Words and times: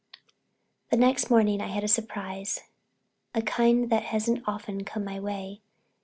The 0.89 0.97
next 0.97 1.29
morning 1.29 1.61
I 1.61 1.67
had 1.67 1.83
a 1.83 1.87
surprise—a 1.87 3.41
kind 3.43 3.91
that 3.91 4.01
hasn't 4.05 4.41
often 4.47 4.83
come 4.83 5.05
my 5.05 5.19
way. 5.19 5.61